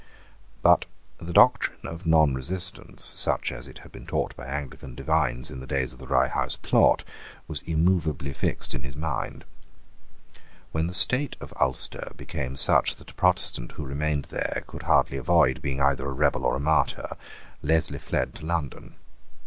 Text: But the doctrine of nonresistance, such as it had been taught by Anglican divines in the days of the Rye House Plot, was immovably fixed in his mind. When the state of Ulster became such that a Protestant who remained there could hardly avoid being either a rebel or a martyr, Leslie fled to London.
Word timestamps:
But 0.63 0.87
the 1.19 1.31
doctrine 1.31 1.85
of 1.87 2.07
nonresistance, 2.07 3.05
such 3.05 3.51
as 3.51 3.67
it 3.67 3.77
had 3.85 3.91
been 3.91 4.07
taught 4.07 4.35
by 4.35 4.47
Anglican 4.47 4.95
divines 4.95 5.51
in 5.51 5.59
the 5.59 5.67
days 5.67 5.93
of 5.93 5.99
the 5.99 6.07
Rye 6.07 6.27
House 6.27 6.55
Plot, 6.55 7.03
was 7.47 7.61
immovably 7.67 8.33
fixed 8.33 8.73
in 8.73 8.81
his 8.81 8.95
mind. 8.97 9.45
When 10.71 10.87
the 10.87 10.95
state 10.95 11.35
of 11.39 11.53
Ulster 11.57 12.13
became 12.17 12.55
such 12.55 12.95
that 12.95 13.11
a 13.11 13.13
Protestant 13.13 13.73
who 13.73 13.85
remained 13.85 14.25
there 14.31 14.63
could 14.65 14.81
hardly 14.81 15.17
avoid 15.17 15.61
being 15.61 15.79
either 15.79 16.09
a 16.09 16.13
rebel 16.13 16.45
or 16.47 16.55
a 16.55 16.59
martyr, 16.59 17.15
Leslie 17.61 17.99
fled 17.99 18.33
to 18.37 18.45
London. 18.47 18.95